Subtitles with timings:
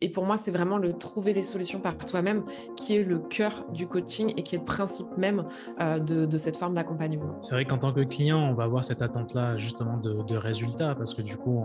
[0.00, 2.44] et pour moi, c'est vraiment le trouver les solutions par toi-même
[2.76, 5.44] qui est le cœur du coaching et qui est le principe même
[5.80, 7.36] euh, de, cette forme d'accompagnement.
[7.40, 11.14] C'est vrai qu'en tant que client, on va avoir cette attente-là justement de, résultats parce
[11.14, 11.62] que du coup,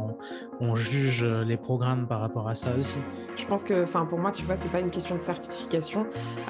[0.61, 2.97] on, juge les programmes par rapport à ça aussi.
[3.35, 6.05] Je pense que, enfin, pour moi, tu vois, c'est pas une question de certification,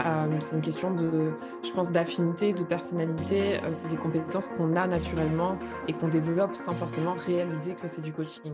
[0.06, 1.32] euh, c'est une question de,
[1.64, 3.60] je pense, d'affinité, de personnalité.
[3.64, 5.58] Euh, c'est des compétences qu'on a naturellement
[5.88, 8.54] et qu'on développe sans forcément réaliser que c'est du coaching.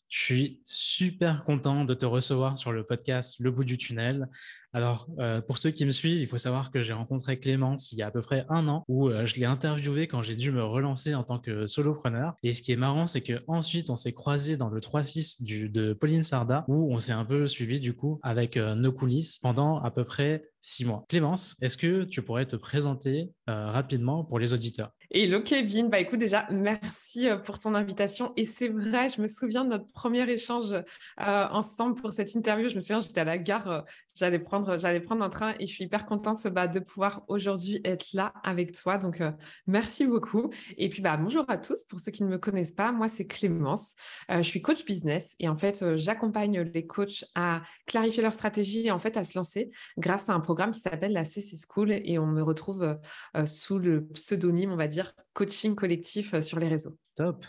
[0.11, 4.27] je suis super content de te recevoir sur le podcast Le bout du tunnel.
[4.73, 7.97] Alors, euh, pour ceux qui me suivent, il faut savoir que j'ai rencontré Clémence il
[7.97, 10.51] y a à peu près un an où euh, je l'ai interviewé quand j'ai dû
[10.51, 12.35] me relancer en tant que solopreneur.
[12.43, 16.23] Et ce qui est marrant, c'est qu'ensuite, on s'est croisé dans le 3-6 de Pauline
[16.23, 19.91] Sarda où on s'est un peu suivi du coup avec euh, nos coulisses pendant à
[19.91, 21.05] peu près six mois.
[21.09, 24.91] Clémence, est-ce que tu pourrais te présenter rapidement pour les auditeurs?
[25.09, 29.65] Hello Kevin, bah écoute déjà merci pour ton invitation et c'est vrai, je me souviens
[29.65, 30.73] de notre premier échange
[31.17, 32.69] ensemble pour cette interview.
[32.69, 35.71] Je me souviens, j'étais à la gare, j'allais prendre j'allais prendre un train et je
[35.71, 38.97] suis hyper contente bah, de pouvoir aujourd'hui être là avec toi.
[38.97, 39.31] Donc, euh,
[39.67, 40.51] merci beaucoup.
[40.77, 41.83] Et puis, bah, bonjour à tous.
[41.83, 43.95] Pour ceux qui ne me connaissent pas, moi, c'est Clémence.
[44.29, 48.33] Euh, je suis coach business et en fait, euh, j'accompagne les coachs à clarifier leur
[48.33, 51.57] stratégie et en fait à se lancer grâce à un programme qui s'appelle la CC
[51.67, 52.97] School et on me retrouve
[53.45, 56.97] sous le pseudonyme, on va dire, coaching collectif sur les réseaux.
[57.15, 57.45] Top.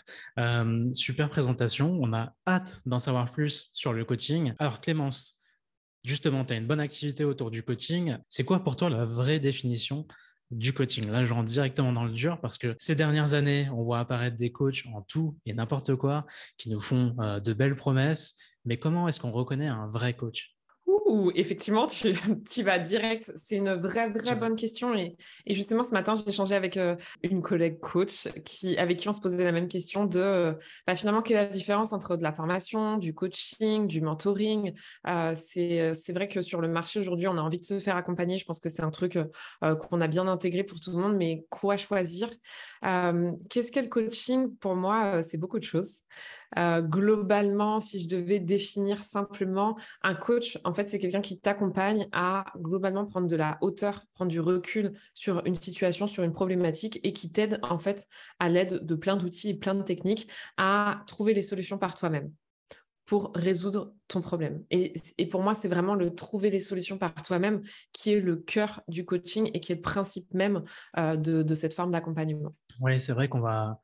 [0.93, 1.97] super présentation.
[2.01, 4.53] On a hâte d'en savoir plus sur le coaching.
[4.59, 5.42] Alors, Clémence,
[6.03, 8.17] justement, tu as une bonne activité autour du coaching.
[8.29, 10.07] C'est quoi pour toi la vraie définition
[10.51, 11.09] du coaching?
[11.09, 14.37] Là, je rentre directement dans le dur parce que ces dernières années, on voit apparaître
[14.37, 16.25] des coachs en tout et n'importe quoi
[16.57, 18.35] qui nous font euh, de belles promesses.
[18.65, 20.52] Mais comment est-ce qu'on reconnaît un vrai coach?
[21.35, 22.13] Effectivement, tu,
[22.49, 23.31] tu, vas direct.
[23.35, 24.93] C'est une vraie, vraie bonne question.
[24.95, 29.09] Et, et justement, ce matin, j'ai échangé avec euh, une collègue coach qui, avec qui
[29.09, 30.53] on se posait la même question de euh,
[30.87, 34.73] bah, finalement, quelle est la différence entre de la formation, du coaching, du mentoring?
[35.07, 38.37] Euh, c'est vrai que sur le marché aujourd'hui, on a envie de se faire accompagner.
[38.37, 39.17] Je pense que c'est un truc
[39.61, 42.29] qu'on a bien intégré pour tout le monde, mais quoi choisir?
[42.81, 44.55] Qu'est-ce qu'est le coaching?
[44.57, 45.99] Pour moi, c'est beaucoup de choses.
[46.57, 52.07] Euh, globalement, si je devais définir simplement un coach, en fait, c'est quelqu'un qui t'accompagne
[52.11, 56.99] à globalement prendre de la hauteur, prendre du recul sur une situation, sur une problématique
[57.03, 58.07] et qui t'aide en fait
[58.39, 60.27] à l'aide de plein d'outils et plein de techniques
[60.57, 62.31] à trouver les solutions par toi-même
[63.05, 64.63] pour résoudre ton problème.
[64.71, 64.93] Et,
[65.29, 69.05] pour moi, c'est vraiment le trouver les solutions par toi-même qui est le cœur du
[69.05, 70.63] coaching et qui est le principe même
[70.97, 72.55] euh, de, de cette forme d'accompagnement.
[72.79, 73.81] Oui, c'est vrai qu'on va,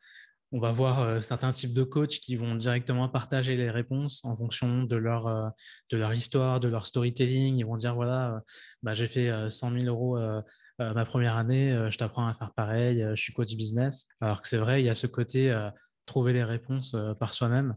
[0.52, 4.36] on va voir euh, certains types de coachs qui vont directement partager les réponses en
[4.36, 7.58] fonction de leur, euh, histoire, de leur storytelling.
[7.58, 8.40] Ils vont dire voilà, euh,
[8.82, 10.20] bah, j'ai fait 100 000 euros
[10.80, 14.08] ma première année, je t'apprends à faire pareil, je suis coach business.
[14.22, 15.54] Alors que c'est vrai, il y a ce côté
[16.06, 17.76] trouver les réponses par soi-même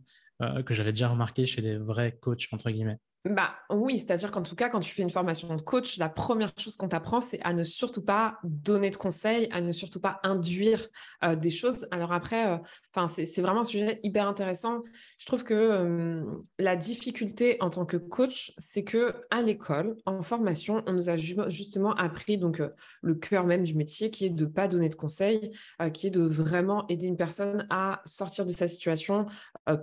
[0.64, 2.98] que j'avais déjà remarqué chez les vrais coachs, entre guillemets.
[3.24, 6.52] Bah oui, c'est-à-dire qu'en tout cas, quand tu fais une formation de coach, la première
[6.58, 10.18] chose qu'on t'apprend, c'est à ne surtout pas donner de conseils, à ne surtout pas
[10.24, 10.88] induire
[11.22, 11.86] euh, des choses.
[11.92, 12.58] Alors après, euh,
[12.92, 14.82] enfin c'est vraiment un sujet hyper intéressant.
[15.18, 16.24] Je trouve que
[16.58, 21.14] la difficulté en tant que coach, c'est que à l'école, en formation, on nous a
[21.16, 22.70] justement appris donc euh,
[23.02, 25.52] le cœur même du métier, qui est de pas donner de conseils,
[25.94, 29.26] qui est de vraiment aider une personne à sortir de sa situation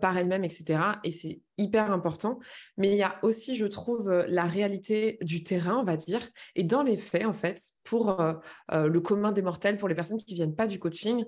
[0.01, 0.99] par elle-même, etc.
[1.03, 2.39] Et c'est hyper important.
[2.77, 6.21] Mais il y a aussi, je trouve, euh, la réalité du terrain, on va dire,
[6.55, 8.33] et dans les faits, en fait, pour euh,
[8.71, 11.25] euh, le commun des mortels, pour les personnes qui ne viennent pas du coaching,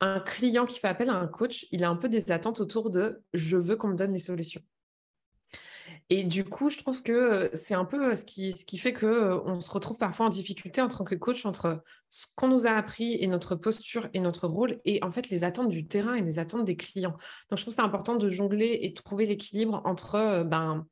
[0.00, 2.90] un client qui fait appel à un coach, il a un peu des attentes autour
[2.90, 4.62] de je veux qu'on me donne les solutions.
[6.12, 9.60] Et du coup, je trouve que c'est un peu ce qui, ce qui fait qu'on
[9.60, 13.16] se retrouve parfois en difficulté en tant que coach entre ce qu'on nous a appris
[13.20, 16.40] et notre posture et notre rôle et en fait les attentes du terrain et les
[16.40, 17.16] attentes des clients.
[17.48, 20.84] Donc, je trouve c'est important de jongler et de trouver l'équilibre entre ben,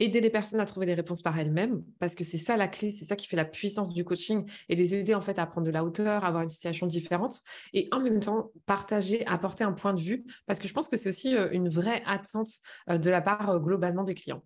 [0.00, 2.88] aider les personnes à trouver des réponses par elles-mêmes parce que c'est ça la clé,
[2.88, 5.66] c'est ça qui fait la puissance du coaching et les aider en fait à prendre
[5.66, 7.42] de la hauteur, à avoir une situation différente
[7.74, 10.96] et en même temps partager, apporter un point de vue parce que je pense que
[10.96, 12.48] c'est aussi une vraie attente
[12.88, 14.42] de la part globalement des clients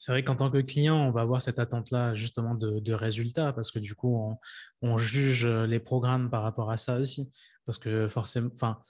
[0.00, 3.70] c'est vrai qu'en tant que client, on va avoir cette attente-là justement de, résultats parce
[3.70, 4.34] que du coup,
[4.80, 7.30] on, juge les programmes par rapport à ça aussi.
[7.66, 8.80] Parce que forcément, enfin,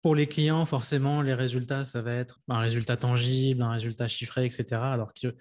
[0.00, 4.46] pour les clients, forcément, les résultats, ça va être un résultat tangible, un résultat chiffré,
[4.46, 4.80] etc.
[4.80, 5.34] Alors qu'il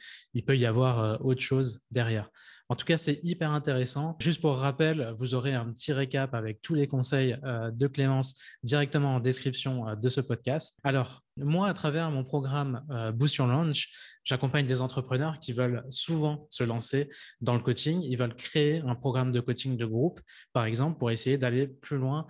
[0.45, 2.29] peut y avoir euh, autre chose derrière.
[2.67, 4.17] En tout cas, c'est hyper intéressant.
[4.19, 8.33] Juste pour rappel, vous aurez un petit récap avec tous les conseils euh, de Clémence
[8.63, 10.75] directement en description euh, de ce podcast.
[10.83, 13.91] Alors, moi, à travers mon programme euh, Boost Your Launch,
[14.23, 18.01] j'accompagne des entrepreneurs qui veulent souvent se lancer dans le coaching.
[18.01, 20.19] Ils veulent créer un programme de coaching de groupe,
[20.51, 22.25] par exemple, pour essayer d'aller plus loin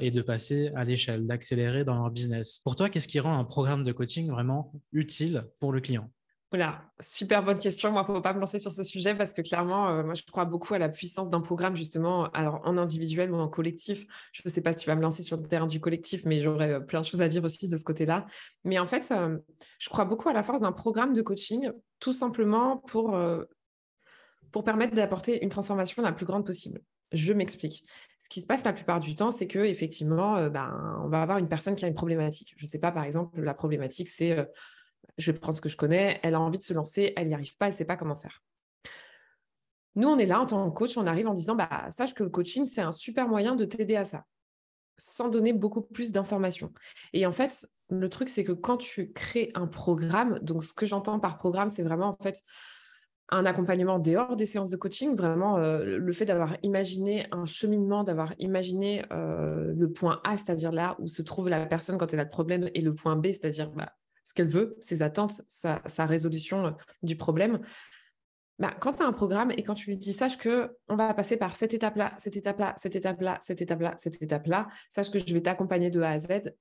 [0.00, 2.60] et de passer à l'échelle, d'accélérer dans leur business.
[2.64, 6.10] Pour toi, qu'est-ce qui rend un programme de coaching vraiment utile pour le client?
[6.50, 7.92] Voilà, super bonne question.
[7.92, 10.14] Moi, il ne faut pas me lancer sur ce sujet parce que clairement, euh, moi,
[10.14, 14.06] je crois beaucoup à la puissance d'un programme, justement, alors en individuel ou en collectif.
[14.32, 16.40] Je ne sais pas si tu vas me lancer sur le terrain du collectif, mais
[16.40, 18.24] j'aurais euh, plein de choses à dire aussi de ce côté-là.
[18.64, 19.36] Mais en fait, euh,
[19.78, 23.18] je crois beaucoup à la force d'un programme de coaching, tout simplement pour,
[24.64, 26.80] permettre d'apporter une transformation la plus grande possible.
[27.12, 27.84] Je m'explique.
[28.20, 31.38] Ce qui se passe la plupart du temps, c'est que effectivement, ben, on va avoir
[31.38, 32.54] une personne qui a une problématique.
[32.56, 34.48] Je ne sais pas, par exemple, la problématique, c'est
[35.16, 37.34] je vais prendre ce que je connais, elle a envie de se lancer, elle n'y
[37.34, 38.42] arrive pas, elle ne sait pas comment faire.
[39.96, 42.22] Nous, on est là en tant que coach, on arrive en disant, bah, sache que
[42.22, 44.24] le coaching, c'est un super moyen de t'aider à ça,
[44.96, 46.72] sans donner beaucoup plus d'informations.
[47.12, 50.86] Et en fait, le truc, c'est que quand tu crées un programme, donc ce que
[50.86, 52.44] j'entends par programme, c'est vraiment en fait
[53.30, 58.04] un accompagnement dehors des séances de coaching, vraiment euh, le fait d'avoir imaginé un cheminement,
[58.04, 62.20] d'avoir imaginé euh, le point A, c'est-à-dire là où se trouve la personne quand elle
[62.20, 63.92] a le problème, et le point B, c'est-à-dire bah,
[64.28, 66.70] ce qu'elle veut, ses attentes, sa, résolution euh,
[67.02, 67.60] du problème.
[68.58, 71.14] Bah, quand tu as un programme et quand tu lui dis, sache que on va
[71.14, 75.32] passer par cette étape-là, cette étape-là, cette étape-là, cette étape-là, cette étape-là, sache que je
[75.32, 76.52] vais t'accompagner de A à Z.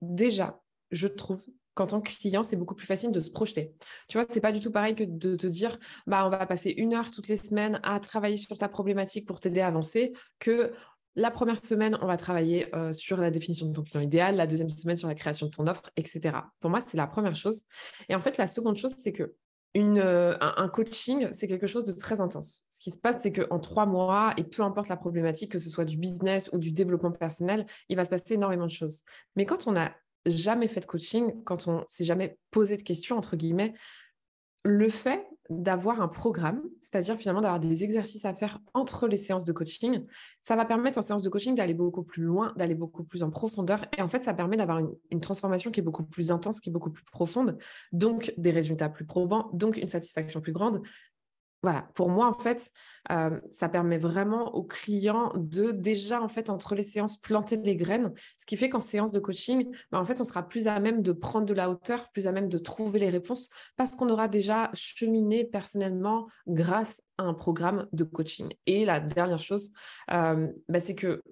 [0.00, 0.62] Déjà,
[0.92, 1.44] je trouve
[1.74, 3.74] qu'en tant que client, c'est beaucoup plus facile de se projeter.
[4.08, 5.76] Tu vois, c'est pas du tout pareil que de te dire,
[6.06, 9.40] bah, on va passer une heure toutes les semaines à travailler sur ta problématique pour
[9.40, 10.72] t'aider à avancer, que
[11.14, 14.46] la première semaine, on va travailler euh, sur la définition de ton client idéal, la
[14.46, 16.36] deuxième semaine sur la création de ton offre, etc.
[16.60, 17.64] Pour moi, c'est la première chose.
[18.08, 19.34] Et en fait, la seconde chose, c'est que
[19.76, 22.64] euh, un, coaching, c'est quelque chose de très intense.
[22.70, 25.70] Ce qui se passe, c'est qu'en trois mois, et peu importe la problématique, que ce
[25.70, 29.02] soit du business ou du développement personnel, il va se passer énormément de choses.
[29.36, 29.94] Mais quand on n'a
[30.26, 33.74] jamais fait de coaching, quand on s'est jamais posé de questions, entre guillemets,
[34.64, 35.26] le fait
[35.60, 40.04] d'avoir un programme, c'est-à-dire finalement d'avoir des exercices à faire entre les séances de coaching,
[40.42, 43.30] ça va permettre en séance de coaching d'aller beaucoup plus loin, d'aller beaucoup plus en
[43.30, 43.84] profondeur.
[43.96, 46.72] Et en fait, ça permet d'avoir une, transformation qui est beaucoup plus intense, qui est
[46.72, 47.58] beaucoup plus profonde,
[47.92, 50.82] donc des résultats plus probants, donc une satisfaction plus grande,
[51.62, 52.72] voilà, pour moi, en fait,
[53.12, 57.76] euh, ça permet vraiment aux clients de déjà, en fait, entre les séances, planter des
[57.76, 58.12] graines.
[58.36, 61.02] Ce qui fait qu'en séance de coaching, bah, en fait, on sera plus à même
[61.02, 64.26] de prendre de la hauteur, plus à même de trouver les réponses parce qu'on aura
[64.26, 68.52] déjà cheminé personnellement grâce à un programme de coaching.
[68.66, 69.72] Et la dernière chose,
[70.12, 71.22] euh, bah, c'est que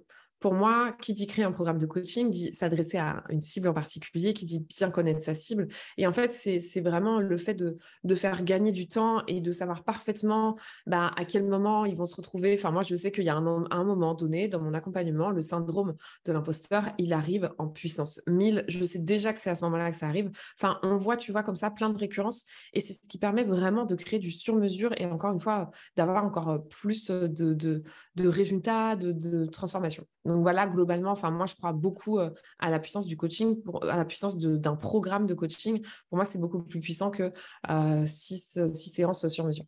[0.41, 3.73] pour moi, qui dit créer un programme de coaching dit s'adresser à une cible en
[3.73, 5.67] particulier, qui dit bien connaître sa cible.
[5.97, 7.77] Et en fait, c'est vraiment le fait de,
[8.15, 10.57] faire gagner du temps et de savoir parfaitement
[10.87, 12.55] bah, à quel moment ils vont se retrouver.
[12.55, 15.95] Enfin, moi, je sais qu'il y a un, moment donné dans mon accompagnement, le syndrome
[16.25, 18.65] de l'imposteur, il arrive en puissance 1000.
[18.67, 20.31] Je sais déjà que c'est à ce moment-là que ça arrive.
[20.59, 22.45] Enfin, on voit, tu vois, comme ça, plein de récurrences.
[22.73, 26.25] Et c'est ce qui permet vraiment de créer du sur-mesure et encore une fois, d'avoir
[26.25, 27.83] encore plus de, de,
[28.15, 30.07] de résultats, de, de transformation.
[30.25, 32.29] Donc voilà, globalement, enfin moi je crois beaucoup euh,
[32.59, 35.81] à la puissance du coaching, à la puissance d'un programme de coaching.
[36.09, 37.33] Pour moi, c'est beaucoup plus puissant que
[37.69, 39.65] euh, six, séances sur mesure.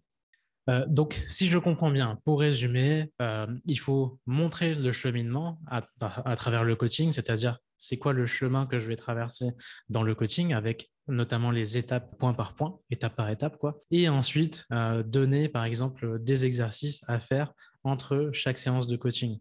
[0.70, 3.12] Euh, donc, si je comprends bien, pour résumer,
[3.66, 8.80] il faut montrer le cheminement à, travers le coaching, c'est-à-dire c'est quoi le chemin que
[8.80, 9.52] je vais traverser
[9.90, 13.78] dans le coaching avec notamment les étapes point par point, étape par étape, quoi.
[13.92, 14.66] Et ensuite,
[15.06, 19.40] donner, par exemple, des exercices à faire entre chaque séance de coaching.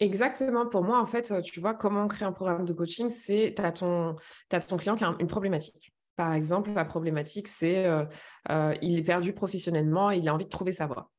[0.00, 0.66] Exactement.
[0.66, 3.54] Pour moi, en fait, euh, tu vois, comment on crée un programme de coaching, c'est
[3.54, 4.16] tu as, ton
[4.78, 5.92] client qui a une problématique.
[6.16, 8.04] Par exemple, la problématique, c'est euh,
[8.50, 11.10] euh, il est perdu professionnellement, il a envie de trouver sa voie.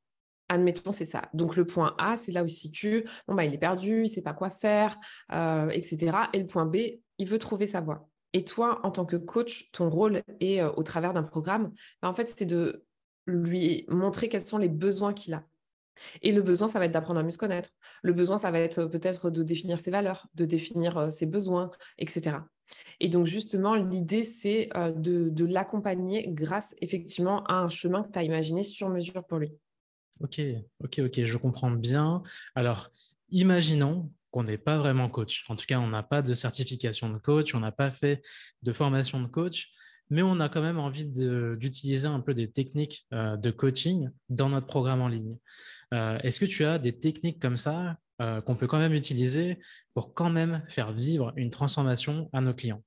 [0.49, 1.29] Admettons, c'est ça.
[1.33, 3.05] Donc, le point A, c'est là où il se situe.
[3.27, 4.99] Bon, bah, il est perdu, il ne sait pas quoi faire,
[5.31, 6.17] etc.
[6.33, 6.75] Et le point B,
[7.19, 8.09] il veut trouver sa voie.
[8.33, 11.71] Et toi, en tant que coach, ton rôle est au travers d'un programme,
[12.01, 12.83] bah, en fait, c'est de
[13.27, 15.45] lui montrer quels sont les besoins qu'il a.
[16.21, 17.69] Et le besoin, ça va être d'apprendre à mieux se connaître.
[18.03, 21.25] Le besoin, ça va être euh, peut-être de définir ses valeurs, de définir euh, ses
[21.25, 22.37] besoins, etc.
[22.99, 28.19] Et donc, justement, l'idée, c'est euh, de, l'accompagner grâce effectivement à un chemin que tu
[28.19, 29.51] as imaginé sur mesure pour lui.
[30.21, 30.39] Ok,
[30.83, 32.21] ok, ok, je comprends bien.
[32.55, 32.89] Alors,
[33.29, 35.43] imaginons qu'on n'est pas vraiment coach.
[35.49, 38.21] En tout cas, on n'a pas de certification de coach, on n'a pas fait
[38.61, 39.71] de formation de coach
[40.11, 44.67] mais on a quand même envie d'utiliser un peu des techniques de coaching dans notre
[44.67, 45.37] programme en ligne.
[45.93, 49.59] Euh, est-ce que tu as des techniques comme ça euh, qu'on peut quand même utiliser
[49.93, 52.83] pour quand même faire vivre une transformation à nos clients?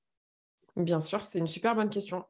[0.75, 2.25] Bien sûr, c'est une super bonne question.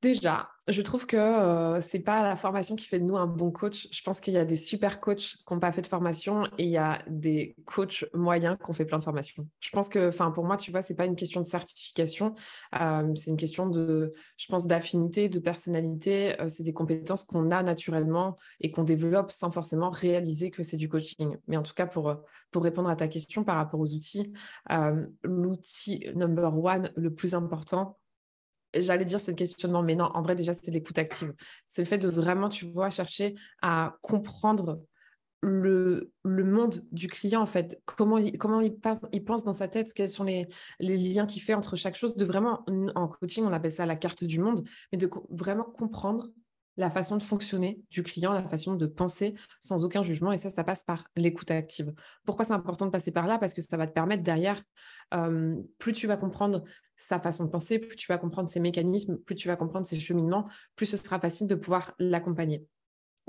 [0.00, 3.50] Déjà, je trouve que ce c'est pas la formation qui fait de nous un bon
[3.50, 3.88] coach.
[3.90, 6.64] Je pense qu'il y a des super coachs qui n'ont pas fait de formation et
[6.64, 9.48] il y a des coachs moyens qui ont fait plein de formations.
[9.58, 12.34] Je pense que, pour moi, tu vois, c'est pas une question de certification,
[12.72, 16.36] c'est une question de, je pense, d'affinité, de personnalité.
[16.46, 20.88] c'est des compétences qu'on a naturellement et qu'on développe sans forcément réaliser que c'est du
[20.88, 21.36] coaching.
[21.48, 22.14] Mais en tout cas, pour
[22.52, 24.32] pour répondre à ta question par rapport aux outils,
[25.24, 27.98] l'outil number one le plus important
[28.74, 31.34] j'allais dire c'est le questionnement, mais non, en vrai, déjà, c'est l'écoute active.
[31.66, 34.80] C'est le fait de vraiment, tu vois, chercher à comprendre
[35.42, 40.48] le, monde du client, en fait, comment il, pense, dans sa tête, quels sont les,
[40.80, 43.96] les liens qu'il fait entre chaque chose, de vraiment, en coaching, on appelle ça la
[43.96, 46.28] carte du monde, mais de vraiment comprendre
[46.78, 50.32] la façon de fonctionner du client, la façon de penser sans aucun jugement.
[50.32, 51.92] Et ça, ça passe par l'écoute active.
[52.24, 53.38] Pourquoi c'est important de passer par là?
[53.38, 54.62] Parce que ça va te permettre derrière,
[55.78, 56.64] plus tu vas comprendre
[56.96, 60.00] sa façon de penser, plus tu vas comprendre ses mécanismes, plus tu vas comprendre ses
[60.00, 62.64] cheminements, plus ce sera facile de pouvoir l'accompagner.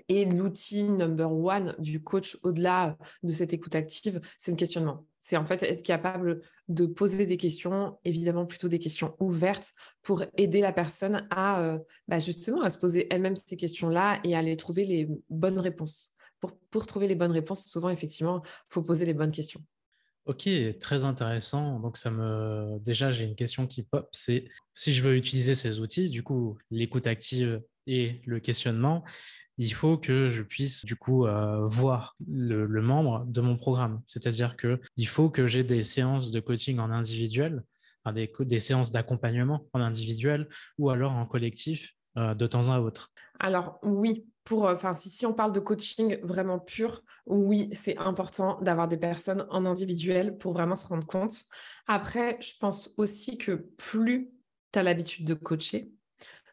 [0.07, 5.05] Et l'outil number one du coach au-delà de cette écoute active, c'est le questionnement.
[5.21, 10.23] C'est en fait être capable de poser des questions, évidemment plutôt des questions ouvertes pour
[10.37, 14.39] aider la personne à euh, bah, justement à se poser elle-même ces questions-là et à
[14.39, 16.15] aller trouver les bonnes réponses.
[16.39, 19.61] Pour, pour trouver les bonnes réponses, souvent effectivement, faut poser les bonnes questions.
[20.25, 20.47] Ok,
[20.79, 21.79] très intéressant.
[21.79, 25.79] Donc ça me déjà j'ai une question qui pop, c'est si je veux utiliser ces
[25.79, 29.03] outils, du coup l'écoute active et le questionnement,
[29.57, 34.01] il faut que je puisse du coup euh, voir le, membre de mon programme.
[34.05, 37.63] C'est-à-dire que il faut que j'ai des séances de coaching en individuel,
[38.13, 43.11] des, séances d'accompagnement en individuel ou alors en collectif euh, de temps à autre.
[43.39, 48.59] Alors oui, pour, euh, enfin, si, on parle de coaching vraiment pur, oui, c'est important
[48.61, 51.45] d'avoir des personnes en individuel pour vraiment se rendre compte.
[51.87, 54.31] Après, je pense aussi que plus
[54.71, 55.91] tu as l'habitude de coacher,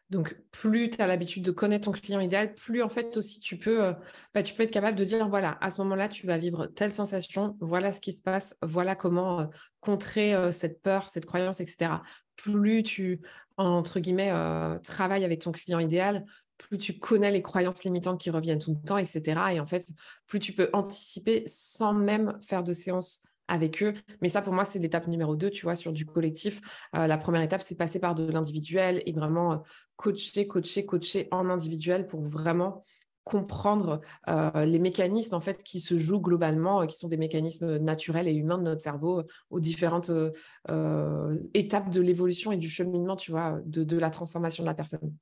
[0.09, 3.57] donc, plus tu as l'habitude de connaître ton client idéal, plus en fait aussi tu
[3.57, 3.93] peux, euh,
[4.33, 6.93] bah, tu peux être capable de dire voilà, à ce moment-là, tu vas vivre telle
[6.93, 9.45] sensation, voilà ce qui se passe, voilà comment euh,
[9.81, 11.91] contrer euh, cette peur, cette croyance, etc.
[12.37, 13.21] Plus tu,
[13.57, 14.31] entre guillemets,
[14.83, 16.23] travailles avec ton client idéal,
[16.57, 19.41] plus tu connais les croyances limitantes qui reviennent tout le temps, etc.
[19.53, 19.87] Et en fait,
[20.27, 23.93] plus tu peux anticiper sans même faire de séance avec eux.
[24.21, 26.61] Mais ça, pour moi, c'est l'étape numéro deux, tu vois, sur du collectif.
[26.95, 29.57] Euh, la première étape, c'est passer par de l'individuel et vraiment euh,
[29.95, 32.83] coacher, coacher, coacher en individuel pour vraiment
[33.23, 33.99] comprendre
[34.29, 38.33] euh, les mécanismes en fait qui se jouent globalement, qui sont des mécanismes naturels et
[38.33, 40.11] humains de notre cerveau aux différentes
[41.53, 45.13] étapes de l'évolution et du cheminement, tu vois, de la transformation de la personne.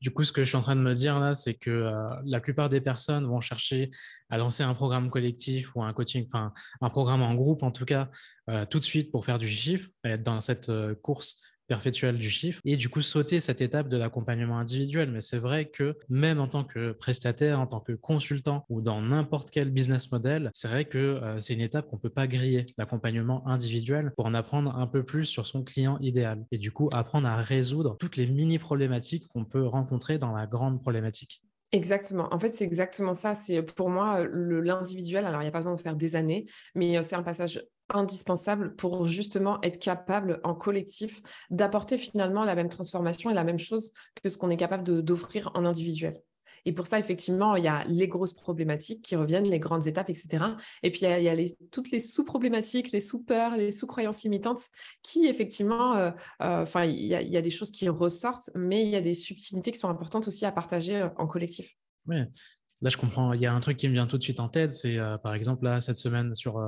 [0.00, 2.08] Du coup, ce que je suis en train de me dire là, c'est que euh,
[2.24, 3.90] la plupart des personnes vont chercher
[4.30, 7.84] à lancer un programme collectif ou un coaching, enfin un programme en groupe en tout
[7.84, 8.08] cas,
[8.48, 12.30] euh, tout de suite pour faire du chiffre, être dans cette euh, course perpétuelle du
[12.30, 15.12] chiffre et du coup sauter cette étape de l'accompagnement individuel.
[15.12, 19.00] Mais c'est vrai que même en tant que prestataire, en tant que consultant ou dans
[19.00, 22.66] n'importe quel business model, c'est vrai que euh, c'est une étape qu'on peut pas griller,
[22.76, 26.90] l'accompagnement individuel pour en apprendre un peu plus sur son client idéal et du coup
[26.92, 31.40] apprendre à résoudre toutes les mini problématiques qu'on peut rencontrer dans la grande problématique.
[31.72, 32.28] Exactement.
[32.32, 33.34] En fait, c'est exactement ça.
[33.34, 35.24] C'est pour moi l'individuel.
[35.24, 37.64] Alors, il n'y a pas besoin de faire des années, mais euh, c'est un passage
[37.88, 43.58] indispensable pour justement être capable en collectif d'apporter finalement la même transformation et la même
[43.58, 46.20] chose que ce qu'on est capable d'offrir en individuel.
[46.64, 50.10] Et pour ça, effectivement, il y a les grosses problématiques qui reviennent, les grandes étapes,
[50.10, 50.44] etc.
[50.82, 51.36] Et puis, il y a,
[51.70, 54.60] toutes les sous-problématiques, les sous-peurs, les sous-croyances limitantes
[55.02, 56.10] qui, effectivement, euh,
[56.42, 59.78] euh, il, y a, des choses qui ressortent, mais il y a des subtilités qui
[59.78, 61.76] sont importantes aussi à partager euh, en collectif.
[62.06, 62.18] Oui,
[62.82, 63.34] Là, je comprends.
[63.34, 64.72] Il y a un truc qui me vient tout de suite en tête.
[64.72, 66.58] C'est par exemple là cette semaine sur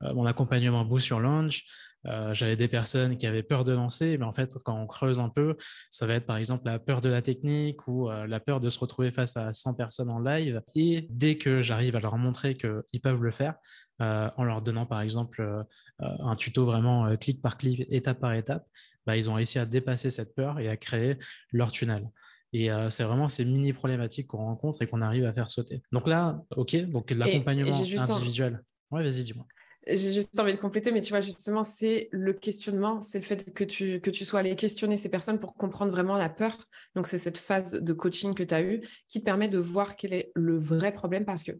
[0.00, 1.64] mon accompagnement Boost sur Launch,
[2.06, 5.20] euh, j'avais des personnes qui avaient peur de lancer, mais en fait, quand on creuse
[5.20, 5.56] un peu,
[5.90, 8.68] ça va être par exemple la peur de la technique ou euh, la peur de
[8.68, 10.62] se retrouver face à 100 personnes en live.
[10.74, 13.54] Et dès que j'arrive à leur montrer qu'ils peuvent le faire,
[14.02, 15.64] euh, en leur donnant par exemple
[16.00, 18.66] un tuto vraiment clic par clic, étape par étape,
[19.06, 21.16] bah, ils ont réussi à dépasser cette peur et à créer
[21.52, 22.10] leur tunnel.
[22.52, 25.82] Et c'est vraiment ces mini problématiques qu'on rencontre et qu'on arrive à faire sauter.
[25.90, 28.62] Donc là, ok, donc l'accompagnement individuel.
[28.90, 29.46] Ouais, vas-y, dis-moi.
[29.86, 33.52] J'ai juste envie de compléter, mais tu vois, justement, c'est le questionnement, c'est le fait
[33.52, 36.56] que tu, que tu sois allé questionner ces personnes pour comprendre vraiment la peur.
[36.94, 39.96] Donc, c'est cette phase de coaching que tu as eue qui te permet de voir
[39.96, 41.52] quel est le vrai problème parce que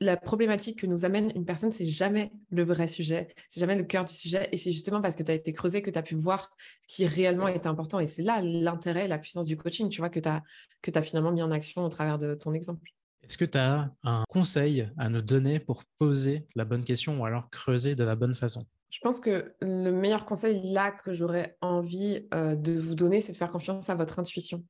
[0.00, 3.84] la problématique que nous amène une personne, c'est jamais le vrai sujet, c'est jamais le
[3.84, 4.48] cœur du sujet.
[4.52, 6.94] Et c'est justement parce que tu as été creusé que tu as pu voir ce
[6.94, 7.98] qui réellement est important.
[7.98, 10.42] Et c'est là l'intérêt, la puissance du coaching, tu vois, que tu as,
[10.82, 12.90] que as finalement mis en action au travers de ton exemple.
[13.26, 17.24] Est-ce que tu as un conseil à nous donner pour poser la bonne question ou
[17.24, 18.64] alors creuser de la bonne façon?
[18.90, 23.32] Je pense que le meilleur conseil là que j'aurais envie euh, de vous donner, c'est
[23.32, 24.64] de faire confiance à votre intuition.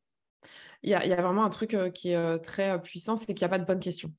[0.82, 3.44] Il y a, vraiment un truc euh, qui est euh, très puissant, c'est qu'il n'y
[3.44, 4.10] a pas de bonne question.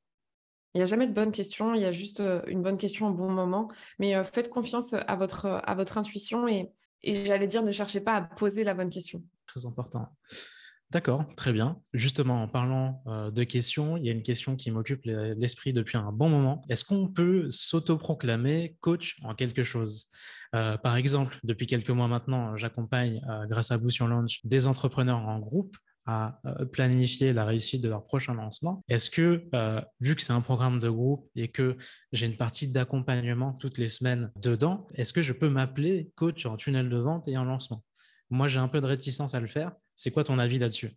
[0.76, 3.14] Il n'y a jamais de bonne question, il y a juste une bonne question au
[3.14, 3.70] bon moment.
[3.98, 8.16] Mais faites confiance à votre, à votre intuition et, et j'allais dire, ne cherchez pas
[8.16, 9.24] à poser la bonne question.
[9.48, 10.08] Très important.
[10.90, 11.82] D'accord, très bien.
[11.94, 15.98] Justement, en parlant euh, de questions, il y a une question qui m'occupe l'esprit depuis
[15.98, 16.62] un bon moment.
[16.70, 20.06] Est-ce qu'on peut s'autoproclamer coach en quelque chose?
[20.56, 24.66] Euh, Par exemple, depuis quelques mois maintenant, j'accompagne, euh, grâce à vous sur Launch, des
[24.66, 25.76] entrepreneurs en groupe
[26.10, 26.40] à
[26.72, 28.82] planifier la réussite de leur prochain lancement.
[28.88, 29.44] Est-ce que,
[30.00, 31.76] vu que c'est un programme de groupe et que
[32.14, 36.56] j'ai une partie d'accompagnement toutes les semaines dedans, est-ce que je peux m'appeler coach en
[36.56, 37.84] tunnel de vente et en lancement?
[38.30, 40.92] Moi, j'ai un peu de réticence à le faire c'est quoi ton avis là-dessus?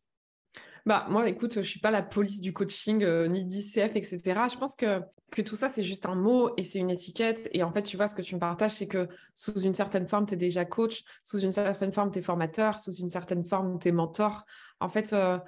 [0.86, 4.20] Bah, moi, écoute, je suis pas la police du coaching, euh, ni d'ICF, etc.
[4.50, 7.48] Je pense que, que tout ça, c'est juste un mot et c'est une étiquette.
[7.52, 10.06] Et en fait, tu vois, ce que tu me partages, c'est que sous une certaine
[10.06, 13.44] forme, tu es déjà coach, sous une certaine forme, tu es formateur, sous une certaine
[13.44, 14.44] forme, tu es mentor.
[14.80, 15.38] En fait, euh,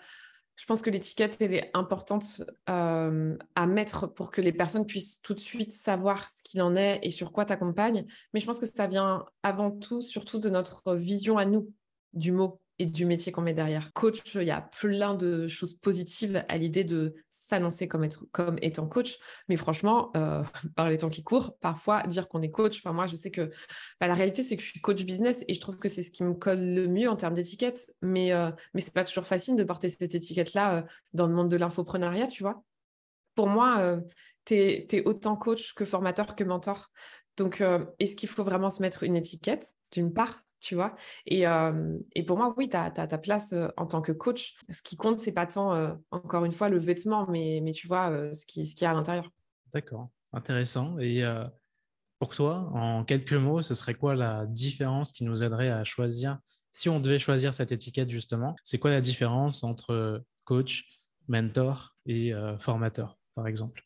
[0.57, 5.21] je pense que l'étiquette, elle est importante euh, à mettre pour que les personnes puissent
[5.21, 8.07] tout de suite savoir ce qu'il en est et sur quoi tu accompagnes.
[8.33, 11.71] Mais je pense que ça vient avant tout, surtout de notre vision à nous
[12.15, 13.93] du mot et du métier qu'on met derrière.
[13.93, 18.87] Coach, il y a plein de choses positives à l'idée de s'annoncer comme, comme étant
[18.87, 19.19] coach.
[19.49, 20.43] Mais franchement, euh,
[20.77, 23.51] par les temps qui courent, parfois dire qu'on est coach, enfin moi je sais que
[24.01, 26.11] bah, la réalité c'est que je suis coach business et je trouve que c'est ce
[26.11, 27.91] qui me colle le mieux en termes d'étiquette.
[28.01, 31.49] Mais, euh, mais c'est pas toujours facile de porter cette étiquette-là euh, dans le monde
[31.49, 32.63] de l'infoprenariat, tu vois.
[33.35, 34.01] Pour moi, euh,
[34.45, 36.91] tu es, autant coach que formateur que mentor.
[37.37, 37.63] Donc,
[37.99, 40.95] est-ce qu'il faut vraiment se mettre une étiquette, d'une part tu vois?
[41.27, 41.43] Et,
[42.15, 44.55] et, pour moi, oui, tu as, ta place en tant que coach.
[44.71, 48.33] Ce qui compte, c'est pas tant, encore une fois, le vêtement, mais, mais tu vois,
[48.33, 49.29] ce qu'il ce qui y a à l'intérieur.
[49.73, 50.99] D'accord, intéressant.
[51.01, 51.25] Et
[52.23, 56.39] pour toi, en quelques mots, ce serait quoi la différence qui nous aiderait à choisir,
[56.71, 60.85] si on devait choisir cette étiquette justement, c'est quoi la différence entre coach,
[61.27, 63.83] mentor et formateur, par exemple?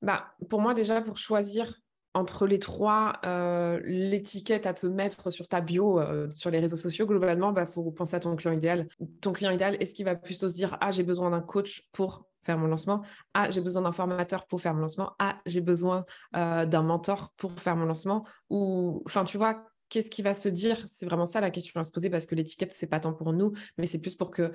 [0.00, 1.74] Bah, Pour moi, déjà, pour choisir
[2.14, 6.76] entre les trois, euh, l'étiquette à te mettre sur ta bio, euh, sur les réseaux
[6.76, 8.88] sociaux, globalement, il bah, faut penser à ton client idéal.
[9.20, 12.26] Ton client idéal, est-ce qu'il va plutôt se dire Ah, j'ai besoin d'un coach pour
[12.42, 13.02] faire mon lancement?
[13.34, 15.12] Ah, j'ai besoin d'un formateur pour faire mon lancement?
[15.20, 16.04] Ah, j'ai besoin
[16.36, 18.26] euh, d'un mentor pour faire mon lancement?
[18.48, 20.84] Ou, enfin, tu vois, qu'est-ce qui va se dire?
[20.88, 23.32] C'est vraiment ça la question à se poser parce que l'étiquette, c'est pas tant pour
[23.32, 24.52] nous, mais c'est plus pour que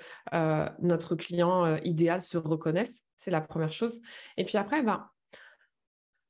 [0.82, 3.04] notre client idéal se reconnaisse.
[3.16, 4.02] C'est la première chose.
[4.38, 5.06] Et puis après, ben,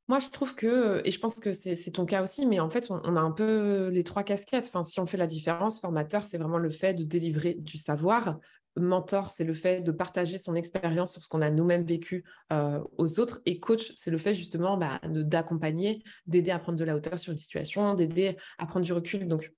[0.07, 2.91] moi, je trouve que, et je pense que c'est ton cas aussi, mais en fait,
[2.91, 4.67] on, a un peu les trois casquettes.
[4.67, 8.39] Enfin, si on fait la différence, formateur, c'est vraiment le fait de délivrer du savoir.
[8.77, 12.83] Mentor, c'est le fait de partager son expérience sur ce qu'on a nous-mêmes vécu euh,
[12.97, 13.41] aux autres.
[13.47, 17.31] Et coach, c'est le fait justement bah, d'accompagner, d'aider à prendre de la hauteur sur
[17.31, 19.27] une situation, d'aider à prendre du recul.
[19.27, 19.53] Donc,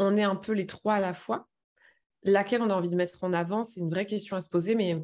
[0.00, 1.46] on est un peu les trois à la fois.
[2.24, 4.74] Laquelle on a envie de mettre en avant, c'est une vraie question à se poser,
[4.74, 4.96] mais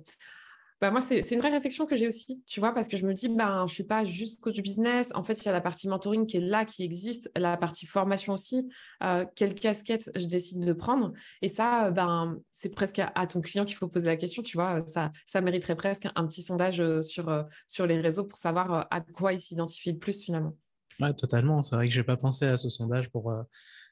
[0.80, 3.14] bah, moi, c'est une vraie réflexion que j'ai aussi, tu vois, parce que je me
[3.14, 5.12] dis, ben, je suis pas juste coach business.
[5.14, 7.86] En fait, il y a la partie mentoring qui est là, qui existe, la partie
[7.86, 8.68] formation aussi.
[9.02, 11.12] Euh, quelle casquette je décide de prendre?
[11.42, 14.84] Et ça, ben, c'est presque à, ton client qu'il faut poser la question, tu vois.
[14.86, 18.86] Ça, ça mériterait presque un petit sondage euh, sur, euh, sur les réseaux pour savoir
[18.90, 20.56] à quoi il s'identifie le plus finalement.
[21.00, 21.62] Oui, totalement.
[21.62, 23.32] C'est vrai que je n'ai pas pensé à ce sondage pour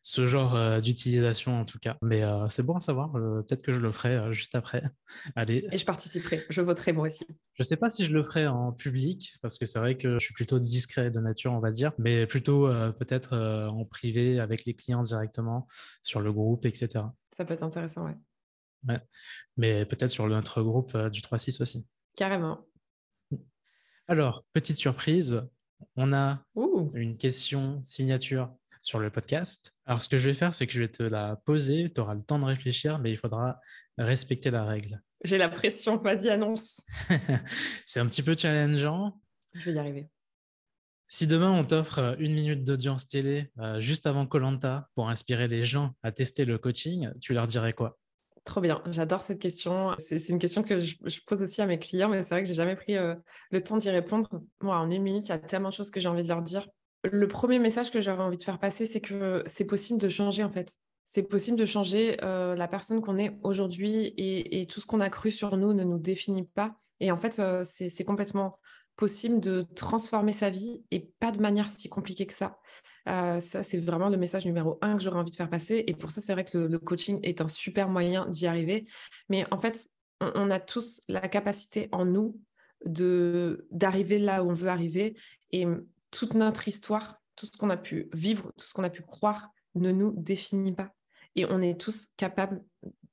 [0.03, 1.97] ce genre euh, d'utilisation en tout cas.
[2.03, 4.83] Mais euh, c'est bon à savoir, euh, peut-être que je le ferai juste après.
[5.37, 5.67] Allez.
[5.71, 7.25] Et je participerai, je voterai moi aussi.
[7.29, 10.19] Je ne sais pas si je le ferai en public, parce que c'est vrai que
[10.19, 12.67] je suis plutôt discret de nature, on va dire, mais plutôt
[12.99, 15.67] peut-être en privé avec les clients directement,
[16.03, 17.05] sur le groupe, etc.
[17.31, 18.17] Ça peut être intéressant, ouais.
[18.89, 19.01] ouais.
[19.57, 21.87] Mais peut-être sur notre groupe du 3-6 aussi.
[22.17, 22.67] Carrément.
[24.09, 25.43] Alors, petite surprise,
[25.97, 26.43] on a
[26.95, 29.75] une question signature sur le podcast.
[29.87, 32.15] Alors, ce que je vais faire, c'est que je vais te la poser, tu auras
[32.15, 33.59] le temps de réfléchir, mais il faudra
[33.97, 35.01] respecter la règle.
[35.25, 36.83] J'ai la pression, vas-y, annonce.
[37.85, 39.19] c'est un petit peu challengeant.
[39.55, 40.09] Je vais y arriver.
[41.07, 45.47] Si demain on t'offre euh, une minute d'audience télé euh, juste avant Colanta pour inspirer
[45.47, 47.99] les gens à tester le coaching, tu leur dirais quoi?
[48.45, 49.95] Trop bien, j'adore cette question.
[49.99, 52.55] C'est une question que je, pose aussi à mes clients, mais c'est vrai que j'ai
[52.55, 53.15] jamais pris euh,
[53.51, 54.29] le temps d'y répondre.
[54.63, 56.43] Moi, en une minute, il y a tellement de choses que j'ai envie de leur
[56.43, 56.67] dire
[57.05, 60.45] le premier message que j'avais envie de faire passer, c'est que c'est possible de changer
[60.45, 60.73] en fait.
[61.05, 65.11] C'est possible de changer euh, la personne qu'on est aujourd'hui et, tout ce qu'on a
[65.11, 66.77] cru sur nous ne nous définit pas.
[67.01, 68.59] Et en fait, euh, c'est complètement
[68.97, 72.59] possible de transformer sa vie et pas de manière si compliquée que ça.
[73.09, 75.83] Euh, ça, c'est vraiment le message numéro un que j'aurais envie de faire passer.
[75.87, 78.87] Et pour ça, c'est vrai que le, coaching est un super moyen d'y arriver.
[79.29, 79.89] Mais en fait,
[80.21, 82.41] on, a tous la capacité en nous
[82.85, 85.17] d'arriver là où on veut arriver.
[85.51, 85.67] Et
[86.13, 89.51] toute notre histoire, tout ce qu'on a pu vivre, tout ce qu'on a pu croire,
[89.75, 90.95] ne nous définit pas.
[91.35, 92.63] Et on est tous capables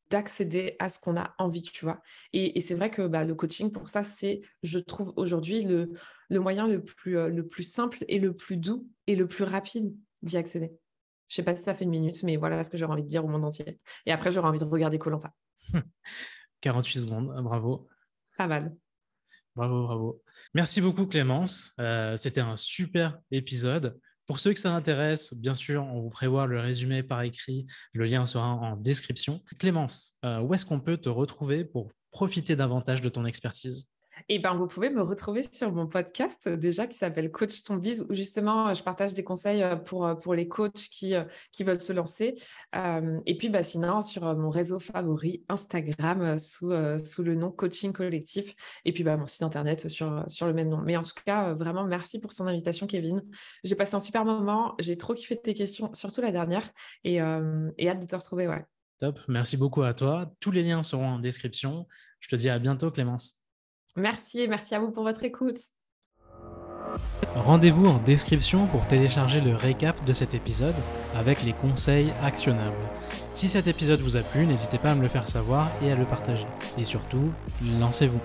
[0.09, 2.01] d'accéder à ce qu'on a envie, tu vois.
[2.33, 5.93] Et, c'est vrai que bah, le coaching, pour ça, c'est, je trouve aujourd'hui, le,
[6.29, 9.43] le moyen le plus, euh, le plus simple et le plus doux et le plus
[9.43, 10.71] rapide d'y accéder.
[11.27, 13.07] Je sais pas si ça fait une minute, mais voilà ce que j'aurais envie de
[13.07, 13.79] dire au monde entier.
[14.05, 15.31] Et après, j'aurais envie de regarder Colanta.
[16.61, 17.87] 48 secondes, bravo.
[18.35, 18.75] Pas mal.
[19.55, 20.23] Bravo, bravo.
[20.53, 21.73] Merci beaucoup Clémence.
[21.79, 23.99] Euh, c'était un super épisode.
[24.25, 27.65] Pour ceux que ça intéresse, bien sûr, on vous prévoit le résumé par écrit.
[27.93, 29.41] Le lien sera en description.
[29.57, 33.87] Clémence, euh, où est-ce qu'on peut te retrouver pour profiter davantage de ton expertise?
[34.27, 37.75] Et ben, vous pouvez me retrouver sur mon podcast euh, déjà qui s'appelle Coach ton
[37.75, 41.13] bise où justement euh, je partage des conseils euh, pour, pour les coachs qui,
[41.51, 42.35] qui veulent se lancer.
[42.73, 46.71] et puis bah, sinon sur mon réseau favori Instagram sous,
[47.03, 48.53] sous le nom Coaching Collectif
[48.85, 50.81] et puis bah, mon site internet sur, le même nom.
[50.81, 53.21] Mais en tout cas, vraiment merci pour son invitation Kevin.
[53.63, 56.69] J'ai passé un super moment, j'ai trop kiffé tes questions, surtout la dernière
[57.03, 58.47] et, et hâte de te retrouver.
[58.99, 60.33] Top, merci beaucoup à toi.
[60.41, 61.87] Tous les liens seront en description.
[62.19, 63.38] Je te dis à bientôt Clémence.
[63.95, 65.59] Merci merci à vous pour votre écoute.
[67.35, 70.75] Rendez-vous en description pour télécharger le récap de cet épisode
[71.15, 72.75] avec les conseils actionnables.
[73.35, 75.95] Si cet épisode vous a plu, n'hésitez pas à me le faire savoir et à
[75.95, 76.47] le partager.
[76.77, 77.31] Et surtout,
[77.79, 78.19] lancez-vous.